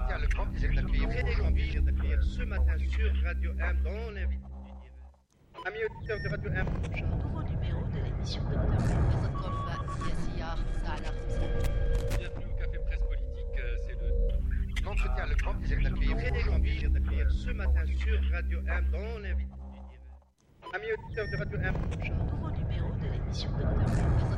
tenir 0.00 0.18
le 0.18 0.28
ce 2.22 2.42
matin 2.42 2.78
sur 2.78 3.10
Radio 3.24 3.52
M 3.58 3.82
dans 3.82 4.10
l'invité. 4.12 4.44
Amis 5.66 5.78
auditeurs 5.90 6.18
de 6.22 6.28
Radio 6.28 6.50
M, 6.52 6.66
un 6.66 7.00
nouveau 7.16 7.42
numéro 7.42 7.82
de 7.88 7.98
l'émission 8.04 8.42
Bienvenue 12.18 12.46
au 12.46 12.56
Café 12.58 12.78
Presse 12.86 13.00
Politique, 13.00 13.58
euh, 13.58 13.76
c'est 13.86 13.94
le. 13.94 14.08
Ce 17.30 17.50
matin 17.50 17.84
sur 17.98 18.20
Radio 18.32 18.60
M 18.66 18.90
dans 18.92 19.18
l'invité. 19.18 19.52
Amis 20.74 20.92
auditeurs 20.92 21.26
de 21.30 21.36
Radio 21.36 21.58
M, 21.58 21.74
un 21.74 22.08
nouveau 22.24 22.50
numéro 22.50 22.90
de 22.94 23.06
l'émission 23.12 23.50
de 23.50 23.62
Dr. 23.62 24.28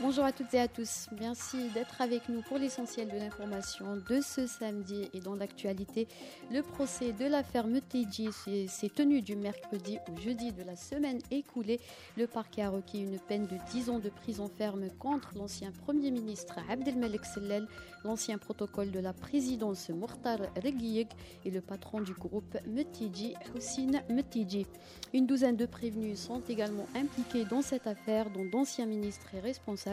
Bonjour 0.00 0.24
à 0.24 0.32
toutes 0.32 0.52
et 0.54 0.58
à 0.58 0.66
tous. 0.66 1.06
Merci 1.20 1.68
d'être 1.72 2.00
avec 2.00 2.28
nous 2.28 2.42
pour 2.42 2.58
l'essentiel 2.58 3.08
de 3.08 3.16
l'information 3.16 3.96
de 3.96 4.20
ce 4.20 4.44
samedi 4.44 5.08
et 5.14 5.20
dans 5.20 5.36
l'actualité. 5.36 6.08
Le 6.50 6.62
procès 6.62 7.12
de 7.12 7.26
l'affaire 7.26 7.68
Mutiji 7.68 8.28
s'est 8.66 8.88
tenu 8.92 9.22
du 9.22 9.36
mercredi 9.36 9.98
au 10.10 10.20
jeudi 10.20 10.50
de 10.50 10.64
la 10.64 10.74
semaine 10.74 11.20
écoulée. 11.30 11.78
Le 12.16 12.26
parquet 12.26 12.62
a 12.62 12.70
requis 12.70 13.02
une 13.02 13.20
peine 13.20 13.46
de 13.46 13.56
10 13.70 13.90
ans 13.90 14.00
de 14.00 14.08
prison 14.08 14.48
ferme 14.48 14.88
contre 14.98 15.30
l'ancien 15.36 15.70
Premier 15.70 16.10
ministre 16.10 16.58
Abdelmalek 16.68 17.24
Sellel, 17.24 17.68
l'ancien 18.02 18.36
protocole 18.36 18.90
de 18.90 18.98
la 18.98 19.12
présidence 19.12 19.90
Mourtar 19.90 20.38
Reguiyeg 20.56 21.06
et 21.44 21.52
le 21.52 21.60
patron 21.60 22.00
du 22.00 22.14
groupe 22.14 22.58
Mutiji, 22.66 23.34
Houssine 23.54 24.02
Mutiji. 24.10 24.66
Une 25.12 25.26
douzaine 25.26 25.56
de 25.56 25.66
prévenus 25.66 26.18
sont 26.18 26.42
également 26.48 26.88
impliqués 26.96 27.44
dans 27.44 27.62
cette 27.62 27.86
affaire, 27.86 28.28
dont 28.30 28.44
d'anciens 28.44 28.86
ministres 28.86 29.32
et 29.34 29.40
responsables. 29.40 29.83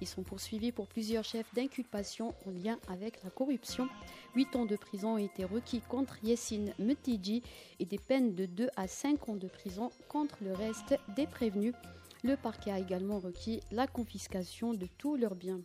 Ils 0.00 0.06
sont 0.06 0.22
poursuivis 0.22 0.72
pour 0.72 0.86
plusieurs 0.86 1.24
chefs 1.24 1.52
d'inculpation 1.54 2.34
en 2.46 2.50
lien 2.50 2.78
avec 2.88 3.22
la 3.22 3.30
corruption. 3.30 3.88
Huit 4.34 4.54
ans 4.56 4.66
de 4.66 4.76
prison 4.76 5.14
ont 5.14 5.18
été 5.18 5.44
requis 5.44 5.80
contre 5.80 6.16
Yessine 6.22 6.72
Mutiji 6.78 7.42
et 7.78 7.84
des 7.84 7.98
peines 7.98 8.34
de 8.34 8.46
2 8.46 8.68
à 8.76 8.86
5 8.86 9.28
ans 9.28 9.36
de 9.36 9.48
prison 9.48 9.90
contre 10.08 10.36
le 10.42 10.52
reste 10.52 10.98
des 11.16 11.26
prévenus. 11.26 11.74
Le 12.22 12.36
parquet 12.36 12.70
a 12.70 12.78
également 12.78 13.18
requis 13.18 13.60
la 13.70 13.86
confiscation 13.86 14.74
de 14.74 14.86
tous 14.98 15.16
leurs 15.16 15.36
biens. 15.36 15.60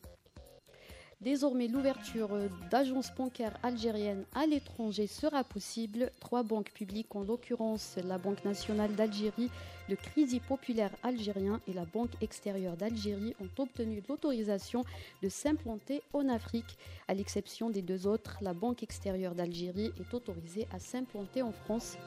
Désormais, 1.22 1.67
l'ouverture 1.67 2.30
d'agences 2.72 3.14
bancaires 3.16 3.55
algériennes 3.61 4.25
à 4.33 4.47
l'étranger 4.47 5.05
sera 5.05 5.44
possible. 5.44 6.11
Trois 6.19 6.41
banques 6.41 6.72
publiques, 6.72 7.16
en 7.16 7.22
l'occurrence 7.22 7.97
la 8.03 8.17
Banque 8.17 8.44
nationale 8.44 8.95
d'Algérie, 8.95 9.52
le 9.88 9.95
Crédit 9.95 10.39
populaire 10.39 10.89
algérien 11.03 11.61
et 11.67 11.73
la 11.73 11.86
Banque 11.86 12.09
extérieure 12.22 12.75
d'Algérie, 12.75 13.36
ont 13.39 13.61
obtenu 13.61 14.02
l'autorisation 14.09 14.83
de 15.22 15.30
s'implanter 15.30 16.02
en 16.14 16.27
Afrique. 16.27 16.75
À 17.08 17.14
l'exception 17.14 17.69
des 17.69 17.83
deux 17.83 18.08
autres, 18.08 18.39
la 18.42 18.55
Banque 18.55 18.81
extérieure 18.81 19.36
d'Algérie 19.36 19.92
est 19.99 20.14
autorisée 20.16 20.67
à 20.73 20.80
s'implanter 20.80 21.44
en 21.44 21.52
France. 21.52 21.97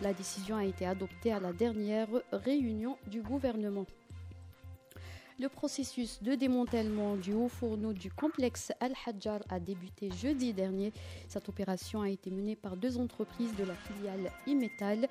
La 0.00 0.12
décision 0.12 0.56
a 0.56 0.64
été 0.64 0.86
adoptée 0.86 1.32
à 1.32 1.40
la 1.40 1.52
dernière 1.52 2.08
réunion 2.30 2.96
du 3.08 3.20
gouvernement. 3.20 3.86
Le 5.40 5.48
processus 5.48 6.22
de 6.22 6.34
démantèlement 6.34 7.16
du 7.16 7.32
haut 7.32 7.48
fourneau 7.48 7.94
du 7.94 8.10
complexe 8.10 8.72
Al-Hajjar 8.78 9.40
a 9.48 9.58
débuté 9.58 10.10
jeudi 10.10 10.52
dernier. 10.52 10.92
Cette 11.28 11.48
opération 11.48 12.02
a 12.02 12.10
été 12.10 12.30
menée 12.30 12.56
par 12.56 12.76
deux 12.76 12.98
entreprises 12.98 13.56
de 13.56 13.64
la 13.64 13.74
filiale 13.74 14.30
Imetal, 14.46 15.08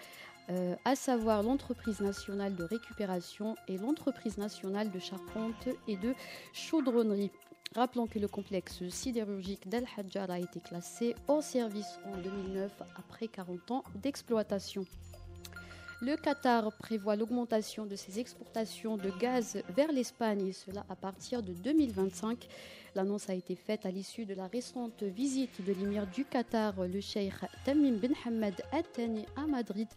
euh, 0.51 0.75
à 0.85 0.95
savoir 0.95 1.41
l'entreprise 1.41 1.99
nationale 1.99 2.55
de 2.55 2.63
récupération 2.63 3.55
et 3.67 3.79
l'entreprise 3.79 4.37
nationale 4.37 4.91
de 4.91 4.99
charpente 4.99 5.67
et 5.87 5.97
de 5.97 6.13
chaudronnerie. 6.53 7.31
Rappelons 7.73 8.05
que 8.05 8.19
le 8.19 8.27
complexe 8.27 8.87
sidérurgique 8.89 9.67
d'Al-Hajjar 9.67 10.29
a 10.29 10.39
été 10.39 10.59
classé 10.59 11.15
hors 11.27 11.41
service 11.41 11.97
en 12.05 12.17
2009 12.21 12.71
après 12.97 13.27
40 13.29 13.71
ans 13.71 13.83
d'exploitation. 13.95 14.85
Le 16.01 16.15
Qatar 16.15 16.71
prévoit 16.77 17.17
l'augmentation 17.17 17.85
de 17.85 17.97
ses 17.97 18.21
exportations 18.21 18.95
de 18.95 19.11
gaz 19.19 19.61
vers 19.75 19.91
l'Espagne, 19.91 20.47
et 20.47 20.53
cela 20.53 20.85
à 20.87 20.95
partir 20.95 21.43
de 21.43 21.51
2025. 21.51 22.47
L'annonce 22.95 23.29
a 23.29 23.33
été 23.33 23.53
faite 23.53 23.85
à 23.85 23.91
l'issue 23.91 24.25
de 24.25 24.33
la 24.33 24.47
récente 24.47 25.03
visite 25.03 25.61
de 25.65 25.73
l'émir 25.73 26.07
du 26.07 26.23
Qatar, 26.23 26.73
le 26.87 27.01
cheikh 27.01 27.33
Tamim 27.65 27.97
bin 27.97 28.13
Hamad 28.25 28.53
Al 28.71 28.83
Thani 28.83 29.25
à 29.35 29.45
Madrid. 29.45 29.89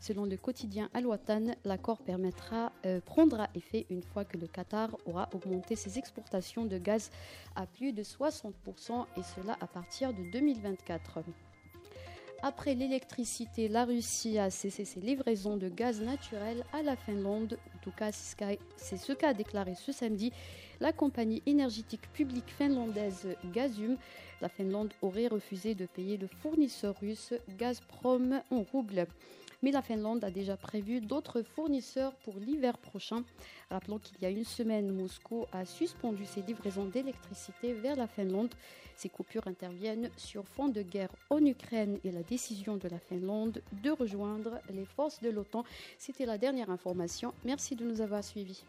Selon 0.00 0.24
le 0.24 0.38
quotidien 0.38 0.88
Al 0.94 1.06
Watan, 1.06 1.54
l'accord 1.66 1.98
permettra 1.98 2.72
euh, 2.86 3.02
prendra 3.02 3.48
effet 3.54 3.84
une 3.90 4.02
fois 4.02 4.24
que 4.24 4.38
le 4.38 4.46
Qatar 4.46 4.96
aura 5.04 5.28
augmenté 5.34 5.76
ses 5.76 5.98
exportations 5.98 6.64
de 6.64 6.78
gaz 6.78 7.10
à 7.54 7.66
plus 7.66 7.92
de 7.92 8.02
60% 8.02 9.04
et 9.18 9.22
cela 9.22 9.58
à 9.60 9.66
partir 9.66 10.14
de 10.14 10.22
2024. 10.32 11.18
Après 12.42 12.74
l'électricité, 12.74 13.68
la 13.68 13.84
Russie 13.84 14.38
a 14.38 14.48
cessé 14.48 14.86
ses 14.86 15.00
livraisons 15.00 15.58
de 15.58 15.68
gaz 15.68 16.00
naturel 16.00 16.64
à 16.72 16.82
la 16.82 16.96
Finlande. 16.96 17.58
En 17.76 17.78
tout 17.82 17.90
cas, 17.90 18.12
c'est 18.12 18.96
ce 18.96 19.12
qu'a 19.12 19.34
déclaré 19.34 19.74
ce 19.74 19.92
samedi 19.92 20.32
la 20.80 20.92
compagnie 20.92 21.42
énergétique 21.44 22.10
publique 22.14 22.48
finlandaise 22.56 23.28
Gazum. 23.52 23.98
La 24.40 24.48
Finlande 24.48 24.94
aurait 25.02 25.26
refusé 25.26 25.74
de 25.74 25.84
payer 25.84 26.16
le 26.16 26.28
fournisseur 26.28 26.94
russe 26.98 27.34
Gazprom 27.58 28.40
en 28.50 28.62
roubles. 28.62 29.06
Mais 29.62 29.70
la 29.70 29.82
Finlande 29.82 30.24
a 30.24 30.30
déjà 30.30 30.56
prévu 30.56 31.00
d'autres 31.00 31.42
fournisseurs 31.42 32.14
pour 32.16 32.34
l'hiver 32.38 32.78
prochain. 32.78 33.24
Rappelons 33.70 33.98
qu'il 33.98 34.16
y 34.20 34.24
a 34.24 34.30
une 34.30 34.44
semaine, 34.44 34.90
Moscou 34.92 35.46
a 35.52 35.64
suspendu 35.64 36.24
ses 36.24 36.42
livraisons 36.42 36.86
d'électricité 36.86 37.74
vers 37.74 37.96
la 37.96 38.06
Finlande. 38.06 38.54
Ces 38.96 39.08
coupures 39.08 39.46
interviennent 39.46 40.10
sur 40.16 40.46
fond 40.46 40.68
de 40.68 40.82
guerre 40.82 41.14
en 41.30 41.44
Ukraine 41.44 41.98
et 42.04 42.10
la 42.10 42.22
décision 42.22 42.76
de 42.76 42.88
la 42.88 42.98
Finlande 42.98 43.62
de 43.82 43.90
rejoindre 43.90 44.60
les 44.72 44.84
forces 44.84 45.20
de 45.20 45.30
l'OTAN. 45.30 45.64
C'était 45.98 46.26
la 46.26 46.38
dernière 46.38 46.70
information. 46.70 47.34
Merci 47.44 47.76
de 47.76 47.84
nous 47.84 48.00
avoir 48.00 48.24
suivis. 48.24 48.64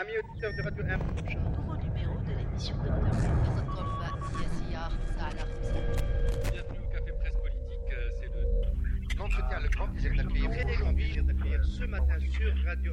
Amis 0.00 0.16
auditeurs 0.16 0.54
de 0.54 0.62
Radio 0.62 0.82
Nouveau 0.82 1.76
numéro 1.76 2.16
de 2.24 2.32
l'émission 2.32 2.74
de 2.78 2.88
Bienvenue 6.50 6.80
au 6.80 6.88
Café 6.90 7.12
Presse 7.20 7.36
Politique, 7.42 7.92
euh, 7.92 8.08
c'est 8.18 8.28
le... 8.32 8.40
Le 9.10 9.68
grand 9.76 9.84
ah, 9.84 9.88
plaisir 9.92 11.24
d'accueillir 11.24 11.62
ce 11.62 11.84
matin 11.84 12.18
sur 12.30 12.50
Radio 12.64 12.88